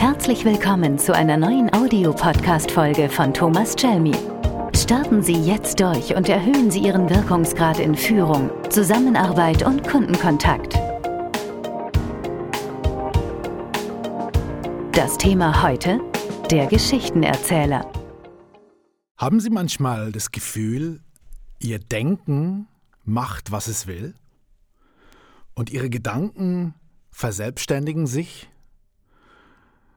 Herzlich 0.00 0.46
willkommen 0.46 0.98
zu 0.98 1.14
einer 1.14 1.36
neuen 1.36 1.70
Audiopodcast-Folge 1.74 3.10
von 3.10 3.34
Thomas 3.34 3.76
Chelmi. 3.76 4.16
Starten 4.74 5.22
Sie 5.22 5.34
jetzt 5.34 5.78
durch 5.78 6.16
und 6.16 6.26
erhöhen 6.26 6.70
Sie 6.70 6.78
Ihren 6.78 7.10
Wirkungsgrad 7.10 7.78
in 7.78 7.94
Führung, 7.94 8.50
Zusammenarbeit 8.70 9.62
und 9.62 9.86
Kundenkontakt. 9.86 10.72
Das 14.92 15.18
Thema 15.18 15.62
heute: 15.62 16.00
der 16.50 16.66
Geschichtenerzähler. 16.66 17.84
Haben 19.18 19.38
Sie 19.38 19.50
manchmal 19.50 20.12
das 20.12 20.30
Gefühl, 20.30 21.02
Ihr 21.58 21.78
Denken 21.78 22.68
macht, 23.04 23.52
was 23.52 23.68
es 23.68 23.86
will? 23.86 24.14
Und 25.52 25.68
Ihre 25.68 25.90
Gedanken 25.90 26.72
verselbstständigen 27.10 28.06
sich, 28.06 28.48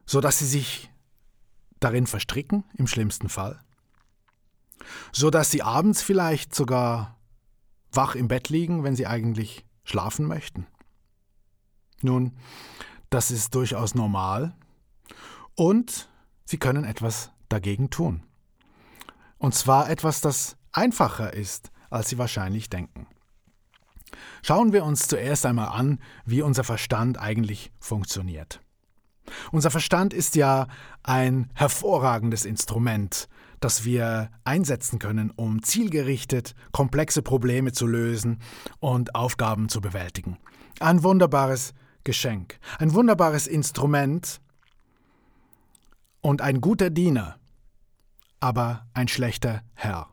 sodass 0.05 0.39
Sie 0.39 0.45
sich 0.45 0.91
darin 1.80 2.07
verstricken, 2.07 2.63
im 2.75 2.88
schlimmsten 2.88 3.30
Fall? 3.30 3.59
Sodass 5.12 5.52
Sie 5.52 5.62
abends 5.62 6.02
vielleicht 6.02 6.53
sogar 6.53 7.17
wach 7.91 8.16
im 8.16 8.27
Bett 8.27 8.49
liegen, 8.49 8.84
wenn 8.84 8.95
Sie 8.95 9.07
eigentlich 9.07 9.66
schlafen 9.84 10.27
möchten? 10.27 10.67
Nun, 12.02 12.38
das 13.09 13.31
ist 13.31 13.55
durchaus 13.55 13.95
normal 13.95 14.55
und 15.55 16.09
Sie 16.45 16.57
können 16.57 16.84
etwas 16.84 17.31
dagegen 17.49 17.90
tun. 17.90 18.23
Und 19.38 19.55
zwar 19.55 19.90
etwas, 19.90 20.21
das 20.21 20.57
einfacher 20.71 21.34
ist, 21.34 21.71
als 21.90 22.09
Sie 22.09 22.17
wahrscheinlich 22.17 22.70
denken. 22.70 23.07
Schauen 24.41 24.73
wir 24.73 24.84
uns 24.84 25.07
zuerst 25.07 25.45
einmal 25.45 25.70
an, 25.70 25.99
wie 26.26 26.41
unser 26.41 26.63
Verstand 26.63 27.20
eigentlich 27.20 27.71
funktioniert. 27.79 28.62
Unser 29.52 29.72
Verstand 29.72 30.13
ist 30.13 30.36
ja 30.36 30.68
ein 31.04 31.50
hervorragendes 31.54 32.46
Instrument, 32.46 33.27
das 33.60 33.85
wir 33.85 34.30
einsetzen 34.43 34.99
können, 34.99 35.32
um 35.32 35.63
zielgerichtet 35.63 36.54
komplexe 36.71 37.21
Probleme 37.21 37.71
zu 37.71 37.88
lösen 37.88 38.40
und 38.80 39.15
Aufgaben 39.15 39.70
zu 39.70 39.80
bewältigen. 39.80 40.38
Ein 40.80 41.04
wunderbares 41.04 41.74
Geschenk, 42.04 42.60
ein 42.80 42.93
wunderbares 42.93 43.48
Instrument 43.48 44.41
und 46.21 46.41
ein 46.41 46.60
guter 46.60 46.90
Diener, 46.90 47.37
aber 48.40 48.87
ein 48.93 49.08
schlechter 49.08 49.62
Herr. 49.74 50.10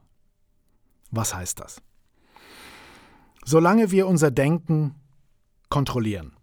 Was 1.11 1.35
heißt 1.35 1.59
das? 1.59 1.83
Solange 3.45 3.91
wir 3.91 4.07
unser 4.07 4.31
Denken 4.31 4.95
kontrollieren, 5.69 6.37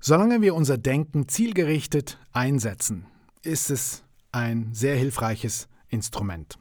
solange 0.00 0.40
wir 0.42 0.54
unser 0.54 0.78
Denken 0.78 1.28
zielgerichtet 1.28 2.18
einsetzen, 2.32 3.06
ist 3.42 3.70
es 3.70 4.02
ein 4.32 4.70
sehr 4.72 4.96
hilfreiches 4.96 5.68
Instrument. 5.88 6.58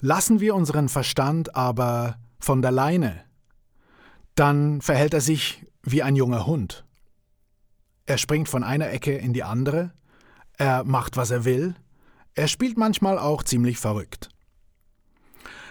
Lassen 0.00 0.40
wir 0.40 0.54
unseren 0.54 0.88
Verstand 0.88 1.54
aber 1.54 2.18
von 2.38 2.62
der 2.62 2.70
Leine, 2.70 3.24
dann 4.34 4.80
verhält 4.80 5.14
er 5.14 5.20
sich 5.20 5.64
wie 5.82 6.02
ein 6.02 6.16
junger 6.16 6.46
Hund. 6.46 6.84
Er 8.04 8.18
springt 8.18 8.48
von 8.48 8.62
einer 8.62 8.90
Ecke 8.90 9.16
in 9.16 9.32
die 9.32 9.42
andere, 9.42 9.92
er 10.58 10.84
macht, 10.84 11.16
was 11.16 11.30
er 11.30 11.44
will, 11.44 11.74
er 12.34 12.48
spielt 12.48 12.76
manchmal 12.76 13.18
auch 13.18 13.42
ziemlich 13.42 13.78
verrückt. 13.78 14.28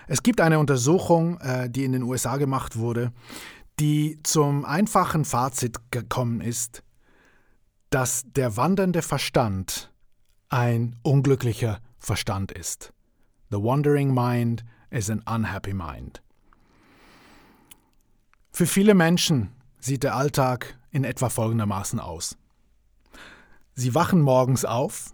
Es 0.08 0.22
gibt 0.22 0.42
eine 0.42 0.60
Untersuchung, 0.60 1.40
äh, 1.40 1.70
die 1.70 1.84
in 1.84 1.92
den 1.92 2.04
USA 2.04 2.38
gemacht 2.38 2.78
wurde, 2.78 3.12
die 3.80 4.20
zum 4.24 4.66
einfachen 4.66 5.26
Fazit 5.26 5.92
gekommen 5.92 6.42
ist, 6.42 6.84
dass 7.90 8.24
der 8.26 8.58
wandernde 8.58 9.02
Verstand 9.02 9.92
ein 10.50 10.96
unglücklicher 11.02 11.80
Verstand 11.98 12.52
ist. 12.52 12.94
The 13.52 13.58
wandering 13.58 14.14
mind 14.14 14.64
is 14.90 15.10
an 15.10 15.22
unhappy 15.26 15.74
mind. 15.74 16.22
Für 18.52 18.66
viele 18.66 18.94
Menschen 18.94 19.52
sieht 19.80 20.04
der 20.04 20.16
Alltag 20.16 20.80
in 20.92 21.04
etwa 21.04 21.30
folgendermaßen 21.30 22.00
aus. 22.00 22.38
Sie 23.74 23.94
wachen 23.94 24.22
morgens 24.22 24.64
auf, 24.64 25.14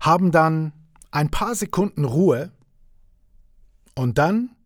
haben 0.00 0.32
dann 0.32 0.72
ein 1.10 1.30
paar 1.30 1.54
Sekunden 1.54 2.04
Ruhe 2.04 2.50
und 3.94 4.16
dann 4.16 4.56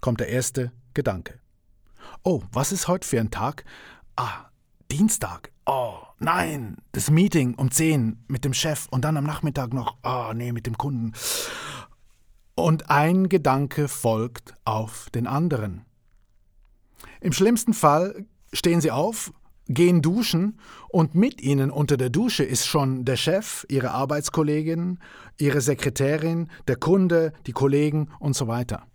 kommt 0.00 0.20
der 0.20 0.28
erste 0.28 0.70
Gedanke. 0.94 1.39
Oh, 2.22 2.42
was 2.52 2.70
ist 2.70 2.86
heute 2.86 3.08
für 3.08 3.18
ein 3.18 3.30
Tag? 3.30 3.64
Ah, 4.14 4.50
Dienstag. 4.90 5.52
Oh, 5.64 5.94
nein, 6.18 6.76
das 6.92 7.10
Meeting 7.10 7.54
um 7.54 7.70
10 7.70 8.24
mit 8.28 8.44
dem 8.44 8.52
Chef 8.52 8.88
und 8.90 9.06
dann 9.06 9.16
am 9.16 9.24
Nachmittag 9.24 9.72
noch, 9.72 9.96
oh, 10.02 10.32
nee, 10.34 10.52
mit 10.52 10.66
dem 10.66 10.76
Kunden. 10.76 11.12
Und 12.56 12.90
ein 12.90 13.30
Gedanke 13.30 13.88
folgt 13.88 14.52
auf 14.66 15.08
den 15.14 15.26
anderen. 15.26 15.86
Im 17.22 17.32
schlimmsten 17.32 17.72
Fall 17.72 18.26
stehen 18.52 18.82
sie 18.82 18.90
auf, 18.90 19.32
gehen 19.66 20.02
duschen 20.02 20.58
und 20.90 21.14
mit 21.14 21.40
ihnen 21.40 21.70
unter 21.70 21.96
der 21.96 22.10
Dusche 22.10 22.44
ist 22.44 22.66
schon 22.66 23.06
der 23.06 23.16
Chef, 23.16 23.64
ihre 23.70 23.92
Arbeitskollegin, 23.92 24.98
ihre 25.38 25.62
Sekretärin, 25.62 26.50
der 26.68 26.76
Kunde, 26.76 27.32
die 27.46 27.52
Kollegen 27.52 28.10
und 28.18 28.34
so 28.36 28.46
weiter. 28.46 28.89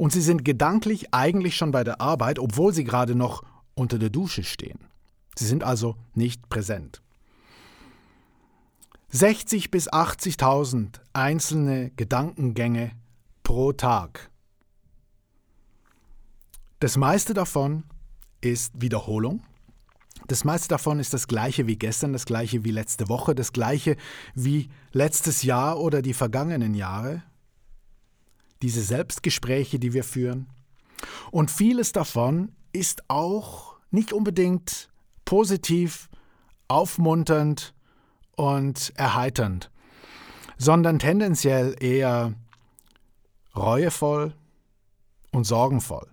Und 0.00 0.14
sie 0.14 0.22
sind 0.22 0.46
gedanklich 0.46 1.12
eigentlich 1.12 1.56
schon 1.56 1.72
bei 1.72 1.84
der 1.84 2.00
Arbeit, 2.00 2.38
obwohl 2.38 2.72
sie 2.72 2.84
gerade 2.84 3.14
noch 3.14 3.42
unter 3.74 3.98
der 3.98 4.08
Dusche 4.08 4.44
stehen. 4.44 4.78
Sie 5.36 5.44
sind 5.44 5.62
also 5.62 5.94
nicht 6.14 6.48
präsent. 6.48 7.02
60 9.10 9.70
bis 9.70 9.92
80.000 9.92 11.00
einzelne 11.12 11.90
Gedankengänge 11.90 12.92
pro 13.42 13.72
Tag. 13.74 14.30
Das 16.78 16.96
meiste 16.96 17.34
davon 17.34 17.84
ist 18.40 18.80
Wiederholung 18.80 19.42
das 20.30 20.44
meiste 20.44 20.68
davon 20.68 21.00
ist 21.00 21.12
das 21.12 21.26
gleiche 21.26 21.66
wie 21.66 21.76
gestern, 21.76 22.12
das 22.12 22.24
gleiche 22.24 22.62
wie 22.64 22.70
letzte 22.70 23.08
Woche, 23.08 23.34
das 23.34 23.52
gleiche 23.52 23.96
wie 24.34 24.68
letztes 24.92 25.42
Jahr 25.42 25.80
oder 25.80 26.02
die 26.02 26.14
vergangenen 26.14 26.74
Jahre. 26.74 27.24
Diese 28.62 28.82
Selbstgespräche, 28.82 29.78
die 29.78 29.92
wir 29.92 30.04
führen. 30.04 30.48
Und 31.30 31.50
vieles 31.50 31.92
davon 31.92 32.52
ist 32.72 33.02
auch 33.08 33.76
nicht 33.90 34.12
unbedingt 34.12 34.90
positiv, 35.24 36.08
aufmunternd 36.68 37.74
und 38.36 38.92
erheiternd, 38.94 39.70
sondern 40.56 40.98
tendenziell 40.98 41.74
eher 41.80 42.34
reuevoll 43.56 44.34
und 45.32 45.44
sorgenvoll. 45.44 46.06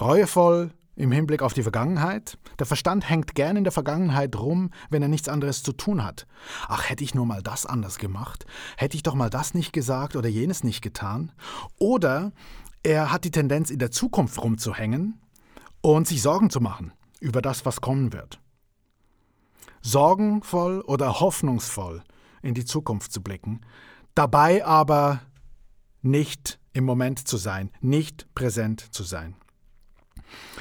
Reuevoll 0.00 0.72
im 0.98 1.12
Hinblick 1.12 1.42
auf 1.42 1.54
die 1.54 1.62
Vergangenheit. 1.62 2.38
Der 2.58 2.66
Verstand 2.66 3.08
hängt 3.08 3.34
gern 3.34 3.56
in 3.56 3.64
der 3.64 3.72
Vergangenheit 3.72 4.36
rum, 4.36 4.70
wenn 4.90 5.00
er 5.00 5.08
nichts 5.08 5.28
anderes 5.28 5.62
zu 5.62 5.72
tun 5.72 6.02
hat. 6.02 6.26
Ach, 6.66 6.90
hätte 6.90 7.04
ich 7.04 7.14
nur 7.14 7.24
mal 7.24 7.40
das 7.40 7.66
anders 7.66 7.98
gemacht, 7.98 8.46
hätte 8.76 8.96
ich 8.96 9.04
doch 9.04 9.14
mal 9.14 9.30
das 9.30 9.54
nicht 9.54 9.72
gesagt 9.72 10.16
oder 10.16 10.28
jenes 10.28 10.64
nicht 10.64 10.82
getan. 10.82 11.30
Oder 11.78 12.32
er 12.82 13.12
hat 13.12 13.24
die 13.24 13.30
Tendenz, 13.30 13.70
in 13.70 13.78
der 13.78 13.92
Zukunft 13.92 14.42
rumzuhängen 14.42 15.20
und 15.80 16.08
sich 16.08 16.20
Sorgen 16.20 16.50
zu 16.50 16.60
machen 16.60 16.92
über 17.20 17.42
das, 17.42 17.64
was 17.64 17.80
kommen 17.80 18.12
wird. 18.12 18.40
Sorgenvoll 19.80 20.80
oder 20.80 21.20
hoffnungsvoll 21.20 22.02
in 22.42 22.54
die 22.54 22.64
Zukunft 22.64 23.12
zu 23.12 23.22
blicken, 23.22 23.60
dabei 24.14 24.64
aber 24.64 25.20
nicht 26.02 26.58
im 26.72 26.84
Moment 26.84 27.26
zu 27.28 27.36
sein, 27.36 27.70
nicht 27.80 28.32
präsent 28.34 28.80
zu 28.92 29.04
sein. 29.04 29.36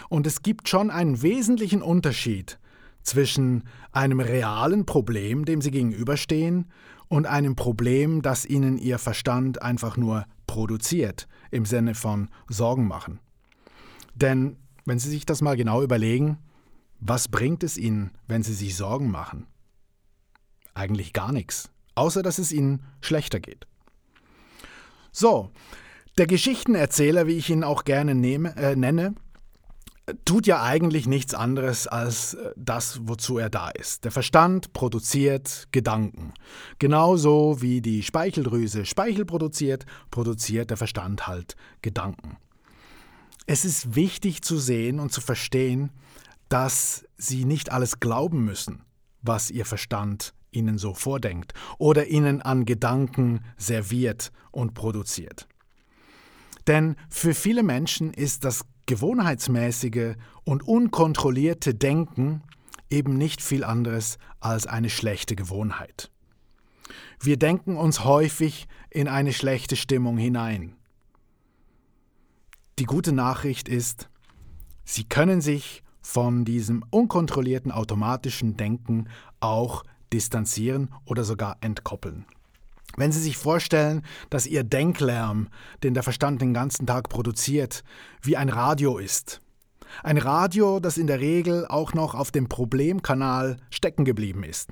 Und 0.10 0.28
es 0.28 0.42
gibt 0.42 0.70
schon 0.70 0.90
einen 0.90 1.22
wesentlichen 1.22 1.82
Unterschied 1.82 2.60
zwischen 3.04 3.64
einem 3.92 4.20
realen 4.20 4.86
Problem, 4.86 5.46
dem 5.46 5.62
Sie 5.62 5.72
gegenüberstehen, 5.72 6.68
und 7.10 7.26
einem 7.26 7.56
Problem, 7.56 8.22
das 8.22 8.46
Ihnen 8.46 8.78
Ihr 8.78 9.00
Verstand 9.00 9.62
einfach 9.62 9.96
nur 9.96 10.26
produziert, 10.46 11.28
im 11.52 11.66
Sinne 11.66 11.96
von 11.96 12.30
Sorgen 12.50 12.88
machen. 12.88 13.20
Denn 14.14 14.58
wenn 14.86 15.00
Sie 15.00 15.10
sich 15.10 15.26
das 15.26 15.42
mal 15.42 15.56
genau 15.56 15.82
überlegen, 15.82 16.38
was 17.00 17.28
bringt 17.28 17.64
es 17.64 17.78
Ihnen, 17.78 18.12
wenn 18.28 18.44
Sie 18.44 18.54
sich 18.54 18.76
Sorgen 18.76 19.10
machen? 19.10 19.48
Eigentlich 20.74 21.14
gar 21.14 21.32
nichts, 21.32 21.70
außer 21.96 22.24
dass 22.24 22.40
es 22.40 22.52
Ihnen 22.52 22.84
schlechter 23.02 23.40
geht. 23.40 23.68
So, 25.12 25.52
der 26.18 26.28
Geschichtenerzähler, 26.28 27.28
wie 27.28 27.38
ich 27.38 27.50
ihn 27.50 27.64
auch 27.64 27.84
gerne 27.84 28.16
nehme, 28.16 28.56
äh, 28.56 28.76
nenne, 28.76 29.16
tut 30.26 30.48
ja 30.48 30.64
eigentlich 30.64 31.08
nichts 31.08 31.34
anderes 31.34 31.88
als 31.88 32.36
äh, 32.36 32.52
das, 32.56 33.00
wozu 33.04 33.38
er 33.38 33.50
da 33.50 33.70
ist. 33.70 34.06
Der 34.06 34.12
Verstand 34.12 34.74
produziert 34.74 35.68
Gedanken. 35.72 36.34
Genauso 36.80 37.62
wie 37.62 37.82
die 37.82 38.04
Speicheldrüse 38.04 38.86
Speichel 38.86 39.26
produziert, 39.26 39.86
produziert 40.12 40.70
der 40.70 40.78
Verstand 40.78 41.28
halt 41.28 41.56
Gedanken. 41.82 42.38
Es 43.46 43.66
ist 43.66 43.96
wichtig 43.96 44.42
zu 44.42 44.58
sehen 44.58 45.00
und 45.00 45.12
zu 45.12 45.22
verstehen, 45.22 45.92
dass 46.50 47.06
sie 47.18 47.46
nicht 47.46 47.72
alles 47.72 48.00
glauben 48.00 48.44
müssen, 48.44 48.84
was 49.22 49.52
Ihr 49.52 49.66
Verstand 49.66 50.34
Ihnen 50.52 50.78
so 50.78 50.94
vordenkt 50.94 51.54
oder 51.78 52.08
Ihnen 52.08 52.42
an 52.42 52.66
Gedanken 52.66 53.42
serviert 53.58 54.32
und 54.52 54.74
produziert. 54.74 55.48
Denn 56.68 56.96
für 57.10 57.34
viele 57.34 57.64
Menschen 57.64 58.14
ist 58.14 58.44
das 58.44 58.66
gewohnheitsmäßige 58.88 60.16
und 60.44 60.68
unkontrollierte 60.68 61.76
Denken 61.76 62.42
eben 62.90 63.18
nicht 63.18 63.42
viel 63.44 63.64
anderes 63.64 64.18
als 64.40 64.66
eine 64.66 64.90
schlechte 64.90 65.36
Gewohnheit. 65.36 66.10
Wir 67.20 67.38
denken 67.38 67.78
uns 67.78 68.04
häufig 68.04 68.68
in 68.90 69.08
eine 69.08 69.34
schlechte 69.34 69.76
Stimmung 69.76 70.18
hinein. 70.18 70.76
Die 72.80 72.86
gute 72.86 73.12
Nachricht 73.12 73.70
ist, 73.70 74.10
Sie 74.84 75.04
können 75.04 75.42
sich 75.42 75.84
von 76.02 76.46
diesem 76.46 76.86
unkontrollierten 76.90 77.74
automatischen 77.74 78.56
Denken 78.56 79.10
auch 79.42 79.84
distanzieren 80.14 80.94
oder 81.04 81.26
sogar 81.26 81.58
entkoppeln. 81.60 82.26
Wenn 82.98 83.12
Sie 83.12 83.22
sich 83.22 83.38
vorstellen, 83.38 84.02
dass 84.30 84.48
Ihr 84.48 84.64
Denklärm, 84.64 85.50
den 85.84 85.94
der 85.94 86.04
Verstand 86.04 86.42
den 86.42 86.54
ganzen 86.54 86.88
Tag 86.88 87.10
produziert, 87.10 87.84
wie 88.22 88.36
ein 88.36 88.50
Radio 88.50 88.98
ist. 88.98 89.42
Ein 90.04 90.18
Radio, 90.18 90.80
das 90.80 90.98
in 90.98 91.08
der 91.08 91.22
Regel 91.22 91.66
auch 91.68 91.94
noch 91.94 92.16
auf 92.16 92.32
dem 92.32 92.50
Problemkanal 92.50 93.58
stecken 93.70 94.04
geblieben 94.04 94.44
ist. 94.44 94.72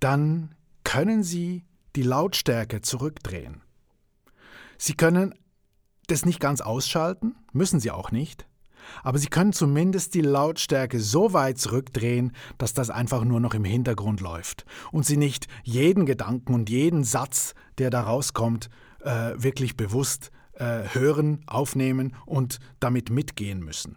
Dann 0.00 0.54
können 0.84 1.24
Sie 1.24 1.64
die 1.96 2.02
Lautstärke 2.02 2.82
zurückdrehen. 2.82 3.62
Sie 4.76 4.94
können 4.94 5.34
das 6.08 6.26
nicht 6.26 6.40
ganz 6.40 6.60
ausschalten, 6.60 7.36
müssen 7.52 7.80
Sie 7.80 7.90
auch 7.90 8.10
nicht, 8.10 8.46
aber 9.02 9.18
Sie 9.18 9.28
können 9.28 9.52
zumindest 9.52 10.14
die 10.14 10.20
Lautstärke 10.20 11.00
so 11.00 11.32
weit 11.32 11.58
zurückdrehen, 11.58 12.32
dass 12.58 12.74
das 12.74 12.90
einfach 12.90 13.24
nur 13.24 13.40
noch 13.40 13.54
im 13.54 13.64
Hintergrund 13.64 14.20
läuft 14.20 14.64
und 14.90 15.06
Sie 15.06 15.16
nicht 15.16 15.46
jeden 15.64 16.06
Gedanken 16.06 16.54
und 16.54 16.70
jeden 16.70 17.04
Satz, 17.04 17.54
der 17.78 17.90
da 17.90 18.02
rauskommt, 18.02 18.68
äh, 19.00 19.32
wirklich 19.36 19.76
bewusst 19.76 20.30
äh, 20.54 20.82
hören, 20.92 21.42
aufnehmen 21.46 22.14
und 22.26 22.58
damit 22.80 23.10
mitgehen 23.10 23.60
müssen. 23.60 23.96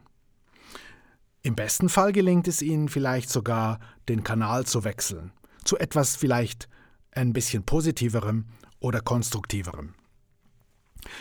Im 1.42 1.56
besten 1.56 1.90
Fall 1.90 2.12
gelingt 2.12 2.48
es 2.48 2.62
Ihnen 2.62 2.90
vielleicht 2.90 3.30
sogar, 3.30 3.80
den 4.10 4.24
Kanal 4.24 4.66
zu 4.66 4.84
wechseln, 4.84 5.32
zu 5.64 5.78
etwas 5.78 6.16
vielleicht 6.16 6.68
ein 7.12 7.34
bisschen 7.34 7.64
positiverem 7.64 8.46
oder 8.80 9.02
konstruktiverem. 9.02 9.94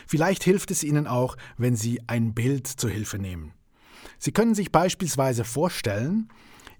Vielleicht 0.06 0.44
hilft 0.44 0.70
es 0.70 0.84
Ihnen 0.84 1.06
auch, 1.06 1.36
wenn 1.56 1.76
Sie 1.76 2.00
ein 2.06 2.34
Bild 2.34 2.66
zur 2.66 2.90
Hilfe 2.90 3.18
nehmen. 3.18 3.52
Sie 4.18 4.32
können 4.32 4.54
sich 4.54 4.72
beispielsweise 4.72 5.44
vorstellen, 5.44 6.28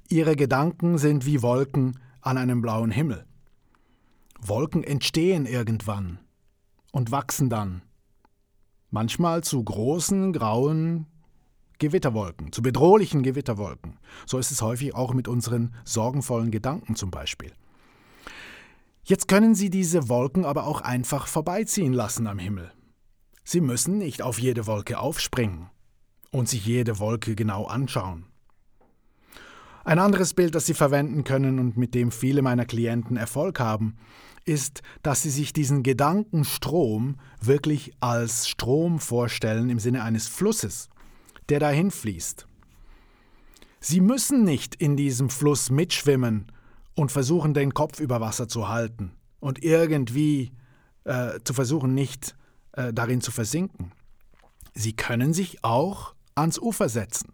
Ihre 0.08 0.36
Gedanken 0.36 0.98
sind 0.98 1.26
wie 1.26 1.42
Wolken 1.42 1.98
an 2.20 2.38
einem 2.38 2.60
blauen 2.60 2.90
Himmel. 2.90 3.24
Wolken 4.40 4.84
entstehen 4.84 5.46
irgendwann 5.46 6.18
und 6.92 7.10
wachsen 7.10 7.48
dann. 7.48 7.82
Manchmal 8.90 9.42
zu 9.42 9.62
großen, 9.62 10.32
grauen 10.32 11.06
Gewitterwolken, 11.78 12.52
zu 12.52 12.62
bedrohlichen 12.62 13.22
Gewitterwolken. 13.22 13.98
So 14.26 14.38
ist 14.38 14.50
es 14.50 14.62
häufig 14.62 14.94
auch 14.94 15.12
mit 15.12 15.26
unseren 15.26 15.74
sorgenvollen 15.84 16.50
Gedanken 16.50 16.94
zum 16.94 17.10
Beispiel. 17.10 17.52
Jetzt 19.02 19.28
können 19.28 19.54
Sie 19.54 19.70
diese 19.70 20.08
Wolken 20.08 20.44
aber 20.44 20.66
auch 20.66 20.80
einfach 20.80 21.26
vorbeiziehen 21.26 21.92
lassen 21.92 22.26
am 22.26 22.38
Himmel. 22.38 22.72
Sie 23.44 23.60
müssen 23.60 23.98
nicht 23.98 24.22
auf 24.22 24.38
jede 24.38 24.66
Wolke 24.66 24.98
aufspringen 24.98 25.70
und 26.30 26.48
sich 26.48 26.64
jede 26.64 26.98
Wolke 26.98 27.34
genau 27.36 27.66
anschauen. 27.66 28.26
Ein 29.84 29.98
anderes 29.98 30.32
Bild, 30.32 30.54
das 30.54 30.64
Sie 30.64 30.72
verwenden 30.72 31.24
können 31.24 31.58
und 31.58 31.76
mit 31.76 31.94
dem 31.94 32.10
viele 32.10 32.40
meiner 32.40 32.64
Klienten 32.64 33.18
Erfolg 33.18 33.60
haben, 33.60 33.96
ist, 34.46 34.82
dass 35.02 35.22
Sie 35.22 35.30
sich 35.30 35.52
diesen 35.52 35.82
Gedankenstrom 35.82 37.16
wirklich 37.40 37.92
als 38.00 38.48
Strom 38.48 38.98
vorstellen 38.98 39.68
im 39.68 39.78
Sinne 39.78 40.02
eines 40.02 40.26
Flusses, 40.26 40.88
der 41.50 41.60
dahin 41.60 41.90
fließt. 41.90 42.46
Sie 43.80 44.00
müssen 44.00 44.44
nicht 44.44 44.74
in 44.74 44.96
diesem 44.96 45.28
Fluss 45.28 45.70
mitschwimmen 45.70 46.50
und 46.94 47.12
versuchen, 47.12 47.52
den 47.52 47.74
Kopf 47.74 48.00
über 48.00 48.20
Wasser 48.22 48.48
zu 48.48 48.68
halten 48.68 49.12
und 49.40 49.62
irgendwie 49.62 50.52
äh, 51.04 51.40
zu 51.44 51.52
versuchen, 51.52 51.92
nicht 51.92 52.34
äh, 52.76 52.92
darin 52.92 53.20
zu 53.20 53.30
versinken. 53.30 53.92
Sie 54.74 54.94
können 54.94 55.32
sich 55.32 55.62
auch 55.64 56.14
ans 56.34 56.58
Ufer 56.58 56.88
setzen. 56.88 57.32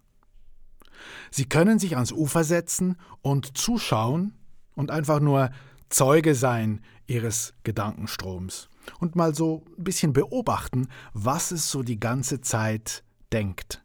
Sie 1.30 1.46
können 1.46 1.78
sich 1.78 1.96
ans 1.96 2.12
Ufer 2.12 2.44
setzen 2.44 2.96
und 3.22 3.56
zuschauen 3.56 4.34
und 4.74 4.90
einfach 4.90 5.20
nur 5.20 5.50
Zeuge 5.88 6.34
sein 6.34 6.82
ihres 7.06 7.54
Gedankenstroms 7.64 8.68
und 8.98 9.16
mal 9.16 9.34
so 9.34 9.64
ein 9.78 9.84
bisschen 9.84 10.12
beobachten, 10.12 10.88
was 11.12 11.50
es 11.50 11.70
so 11.70 11.82
die 11.82 11.98
ganze 11.98 12.40
Zeit 12.40 13.02
denkt. 13.32 13.82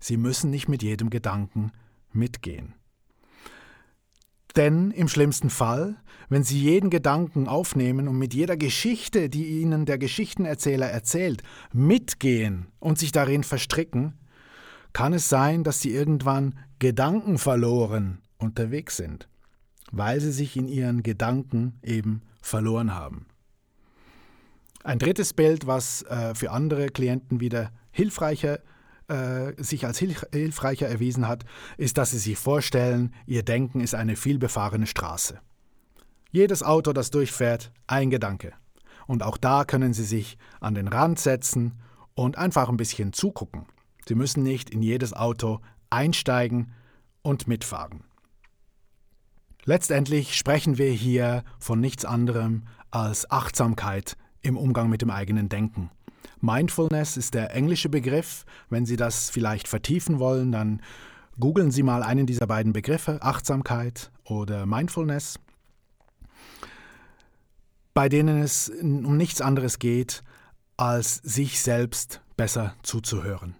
Sie 0.00 0.16
müssen 0.16 0.50
nicht 0.50 0.68
mit 0.68 0.82
jedem 0.82 1.10
Gedanken 1.10 1.72
mitgehen. 2.12 2.74
Denn 4.58 4.90
im 4.90 5.06
schlimmsten 5.06 5.50
Fall, 5.50 5.94
wenn 6.28 6.42
Sie 6.42 6.58
jeden 6.58 6.90
Gedanken 6.90 7.46
aufnehmen 7.46 8.08
und 8.08 8.18
mit 8.18 8.34
jeder 8.34 8.56
Geschichte, 8.56 9.30
die 9.30 9.60
Ihnen 9.60 9.86
der 9.86 9.98
Geschichtenerzähler 9.98 10.88
erzählt, 10.88 11.44
mitgehen 11.72 12.66
und 12.80 12.98
sich 12.98 13.12
darin 13.12 13.44
verstricken, 13.44 14.14
kann 14.92 15.12
es 15.12 15.28
sein, 15.28 15.62
dass 15.62 15.80
Sie 15.80 15.92
irgendwann 15.92 16.58
gedankenverloren 16.80 18.18
unterwegs 18.36 18.96
sind, 18.96 19.28
weil 19.92 20.20
Sie 20.20 20.32
sich 20.32 20.56
in 20.56 20.66
Ihren 20.66 21.04
Gedanken 21.04 21.78
eben 21.84 22.22
verloren 22.42 22.96
haben. 22.96 23.26
Ein 24.82 24.98
drittes 24.98 25.34
Bild, 25.34 25.68
was 25.68 26.02
äh, 26.02 26.34
für 26.34 26.50
andere 26.50 26.88
Klienten 26.88 27.38
wieder 27.38 27.70
hilfreicher 27.92 28.56
ist, 28.56 28.64
äh, 29.08 29.52
sich 29.62 29.86
als 29.86 29.98
hilfreicher 29.98 30.88
erwiesen 30.88 31.26
hat, 31.28 31.44
ist, 31.76 31.98
dass 31.98 32.10
Sie 32.10 32.18
sich 32.18 32.38
vorstellen, 32.38 33.14
Ihr 33.26 33.42
Denken 33.42 33.80
ist 33.80 33.94
eine 33.94 34.16
vielbefahrene 34.16 34.86
Straße. 34.86 35.40
Jedes 36.30 36.62
Auto, 36.62 36.92
das 36.92 37.10
durchfährt, 37.10 37.72
ein 37.86 38.10
Gedanke. 38.10 38.52
Und 39.06 39.22
auch 39.22 39.38
da 39.38 39.64
können 39.64 39.94
Sie 39.94 40.04
sich 40.04 40.36
an 40.60 40.74
den 40.74 40.88
Rand 40.88 41.18
setzen 41.18 41.80
und 42.14 42.36
einfach 42.36 42.68
ein 42.68 42.76
bisschen 42.76 43.12
zugucken. 43.12 43.66
Sie 44.06 44.14
müssen 44.14 44.42
nicht 44.42 44.70
in 44.70 44.82
jedes 44.82 45.14
Auto 45.14 45.60
einsteigen 45.90 46.72
und 47.22 47.48
mitfahren. 47.48 48.04
Letztendlich 49.64 50.34
sprechen 50.34 50.78
wir 50.78 50.90
hier 50.90 51.44
von 51.58 51.80
nichts 51.80 52.04
anderem 52.04 52.64
als 52.90 53.30
Achtsamkeit 53.30 54.16
im 54.40 54.56
Umgang 54.56 54.88
mit 54.88 55.02
dem 55.02 55.10
eigenen 55.10 55.48
Denken. 55.48 55.90
Mindfulness 56.40 57.16
ist 57.16 57.34
der 57.34 57.54
englische 57.54 57.88
Begriff. 57.88 58.44
Wenn 58.70 58.86
Sie 58.86 58.96
das 58.96 59.30
vielleicht 59.30 59.68
vertiefen 59.68 60.18
wollen, 60.18 60.52
dann 60.52 60.82
googeln 61.38 61.70
Sie 61.70 61.82
mal 61.82 62.02
einen 62.02 62.26
dieser 62.26 62.46
beiden 62.46 62.72
Begriffe, 62.72 63.22
Achtsamkeit 63.22 64.10
oder 64.24 64.66
Mindfulness, 64.66 65.38
bei 67.94 68.08
denen 68.08 68.42
es 68.42 68.68
um 68.68 69.16
nichts 69.16 69.40
anderes 69.40 69.78
geht, 69.78 70.22
als 70.76 71.16
sich 71.16 71.60
selbst 71.60 72.22
besser 72.36 72.74
zuzuhören. 72.82 73.56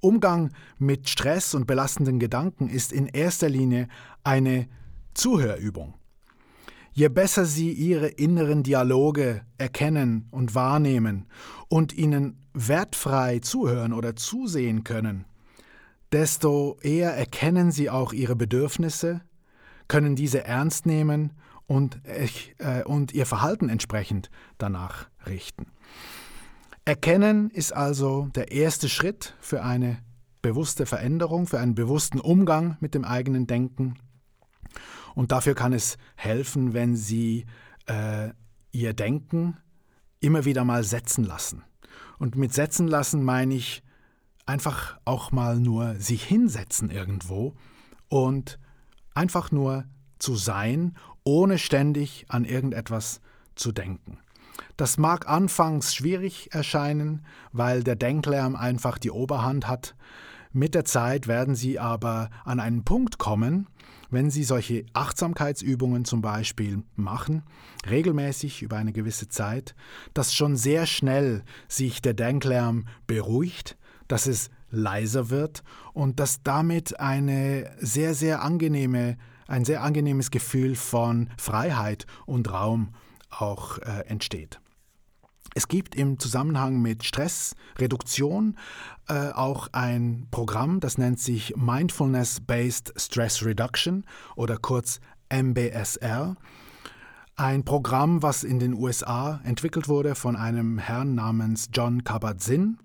Umgang 0.00 0.52
mit 0.78 1.08
Stress 1.08 1.54
und 1.54 1.66
belastenden 1.66 2.18
Gedanken 2.18 2.68
ist 2.68 2.92
in 2.92 3.06
erster 3.06 3.48
Linie 3.48 3.88
eine 4.24 4.68
Zuhörübung. 5.14 5.94
Je 6.98 7.10
besser 7.10 7.44
Sie 7.44 7.72
Ihre 7.72 8.06
inneren 8.06 8.62
Dialoge 8.62 9.42
erkennen 9.58 10.28
und 10.30 10.54
wahrnehmen 10.54 11.26
und 11.68 11.92
ihnen 11.92 12.38
wertfrei 12.54 13.40
zuhören 13.40 13.92
oder 13.92 14.16
zusehen 14.16 14.82
können, 14.82 15.26
desto 16.10 16.78
eher 16.80 17.14
erkennen 17.14 17.70
Sie 17.70 17.90
auch 17.90 18.14
Ihre 18.14 18.34
Bedürfnisse, 18.34 19.20
können 19.88 20.16
diese 20.16 20.44
ernst 20.44 20.86
nehmen 20.86 21.34
und, 21.66 22.00
äh, 22.06 22.82
und 22.84 23.12
Ihr 23.12 23.26
Verhalten 23.26 23.68
entsprechend 23.68 24.30
danach 24.56 25.10
richten. 25.26 25.66
Erkennen 26.86 27.50
ist 27.50 27.74
also 27.74 28.30
der 28.34 28.52
erste 28.52 28.88
Schritt 28.88 29.34
für 29.38 29.62
eine 29.62 29.98
bewusste 30.40 30.86
Veränderung, 30.86 31.46
für 31.46 31.60
einen 31.60 31.74
bewussten 31.74 32.20
Umgang 32.20 32.78
mit 32.80 32.94
dem 32.94 33.04
eigenen 33.04 33.46
Denken 33.46 33.96
und 35.16 35.32
dafür 35.32 35.54
kann 35.54 35.72
es 35.72 35.96
helfen, 36.14 36.74
wenn 36.74 36.94
Sie 36.94 37.46
äh, 37.86 38.30
Ihr 38.70 38.92
Denken 38.92 39.56
immer 40.20 40.44
wieder 40.44 40.62
mal 40.64 40.84
setzen 40.84 41.24
lassen. 41.24 41.64
Und 42.18 42.36
mit 42.36 42.52
setzen 42.52 42.86
lassen 42.86 43.24
meine 43.24 43.54
ich 43.54 43.82
einfach 44.44 44.98
auch 45.06 45.32
mal 45.32 45.58
nur 45.58 45.96
sich 45.96 46.22
hinsetzen 46.22 46.90
irgendwo 46.90 47.54
und 48.08 48.58
einfach 49.14 49.50
nur 49.50 49.86
zu 50.18 50.36
sein, 50.36 50.94
ohne 51.24 51.58
ständig 51.58 52.26
an 52.28 52.44
irgendetwas 52.44 53.22
zu 53.54 53.72
denken. 53.72 54.18
Das 54.76 54.98
mag 54.98 55.26
anfangs 55.28 55.94
schwierig 55.94 56.52
erscheinen, 56.52 57.24
weil 57.52 57.82
der 57.82 57.96
Denklärm 57.96 58.54
einfach 58.54 58.98
die 58.98 59.10
Oberhand 59.10 59.66
hat. 59.66 59.96
Mit 60.52 60.74
der 60.74 60.84
Zeit 60.84 61.26
werden 61.26 61.54
Sie 61.54 61.78
aber 61.78 62.28
an 62.44 62.60
einen 62.60 62.84
Punkt 62.84 63.16
kommen, 63.18 63.66
wenn 64.10 64.30
Sie 64.30 64.44
solche 64.44 64.84
Achtsamkeitsübungen 64.92 66.04
zum 66.04 66.22
Beispiel 66.22 66.82
machen, 66.94 67.42
regelmäßig 67.88 68.62
über 68.62 68.76
eine 68.76 68.92
gewisse 68.92 69.28
Zeit, 69.28 69.74
dass 70.14 70.34
schon 70.34 70.56
sehr 70.56 70.86
schnell 70.86 71.42
sich 71.68 72.02
der 72.02 72.14
Denklärm 72.14 72.86
beruhigt, 73.06 73.76
dass 74.08 74.26
es 74.26 74.50
leiser 74.70 75.30
wird 75.30 75.62
und 75.92 76.20
dass 76.20 76.42
damit 76.42 77.00
eine 77.00 77.70
sehr, 77.78 78.14
sehr 78.14 78.42
angenehme, 78.42 79.16
ein 79.46 79.64
sehr 79.64 79.82
angenehmes 79.82 80.30
Gefühl 80.30 80.76
von 80.76 81.30
Freiheit 81.38 82.06
und 82.26 82.52
Raum 82.52 82.94
auch 83.30 83.78
äh, 83.78 84.06
entsteht. 84.06 84.60
Es 85.54 85.68
gibt 85.68 85.94
im 85.94 86.18
Zusammenhang 86.18 86.80
mit 86.80 87.04
Stressreduktion 87.04 88.56
äh, 89.08 89.30
auch 89.30 89.68
ein 89.72 90.26
Programm, 90.30 90.80
das 90.80 90.98
nennt 90.98 91.20
sich 91.20 91.54
Mindfulness-Based 91.56 92.92
Stress 92.96 93.44
Reduction 93.44 94.04
oder 94.34 94.56
kurz 94.56 95.00
MBSR. 95.30 96.36
Ein 97.36 97.64
Programm, 97.64 98.22
was 98.22 98.44
in 98.44 98.58
den 98.58 98.74
USA 98.74 99.40
entwickelt 99.44 99.88
wurde 99.88 100.14
von 100.14 100.36
einem 100.36 100.78
Herrn 100.78 101.14
namens 101.14 101.68
John 101.72 102.02
Kabat-Zinn, 102.02 102.78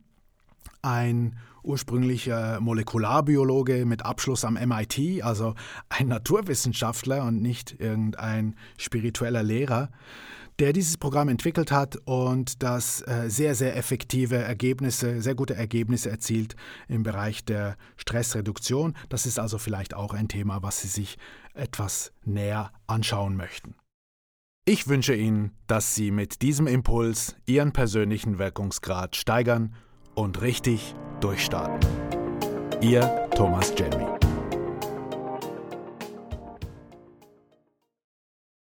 ein 0.82 1.38
ursprünglicher 1.64 2.60
Molekularbiologe 2.60 3.86
mit 3.86 4.04
Abschluss 4.06 4.44
am 4.44 4.56
MIT, 4.56 5.24
also 5.24 5.56
ein 5.90 6.08
Naturwissenschaftler 6.08 7.24
und 7.24 7.42
nicht 7.42 7.80
irgendein 7.80 8.56
spiritueller 8.78 9.44
Lehrer, 9.44 9.90
der 10.62 10.74
dieses 10.74 10.98
Programm 10.98 11.28
entwickelt 11.28 11.72
hat 11.72 11.98
und 12.06 12.62
das 12.62 13.02
äh, 13.08 13.30
sehr, 13.30 13.56
sehr 13.56 13.76
effektive 13.76 14.36
Ergebnisse, 14.36 15.20
sehr 15.20 15.34
gute 15.34 15.56
Ergebnisse 15.56 16.12
erzielt 16.12 16.56
im 16.88 17.02
Bereich 17.02 17.44
der 17.44 17.78
Stressreduktion. 17.98 18.96
Das 19.10 19.26
ist 19.26 19.40
also 19.40 19.58
vielleicht 19.58 19.96
auch 19.96 20.14
ein 20.14 20.28
Thema, 20.28 20.62
was 20.62 20.82
Sie 20.82 20.88
sich 20.88 21.18
etwas 21.56 22.14
näher 22.24 22.72
anschauen 22.86 23.36
möchten. 23.36 23.74
Ich 24.66 24.88
wünsche 24.88 25.16
Ihnen, 25.16 25.52
dass 25.66 25.96
Sie 25.96 26.12
mit 26.12 26.44
diesem 26.44 26.68
Impuls 26.68 27.36
Ihren 27.48 27.74
persönlichen 27.74 28.38
Wirkungsgrad 28.38 29.16
steigern 29.16 29.74
und 30.14 30.42
richtig 30.42 30.94
durchstarten. 31.22 31.90
Ihr 32.82 33.02
Thomas 33.36 33.74
Jelmy. 33.76 34.21